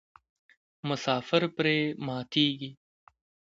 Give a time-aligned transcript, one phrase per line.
[0.87, 2.71] مسافر پرې ماتیږي.